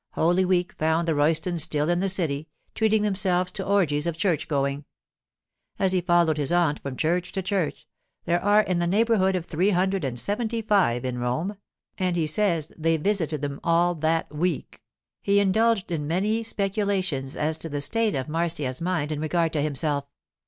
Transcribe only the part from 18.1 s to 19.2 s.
of Marcia's mind in